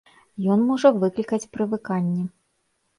Ён 0.55 0.63
можа 0.69 0.93
выклікаць 1.03 1.43
прывыканне. 1.55 2.23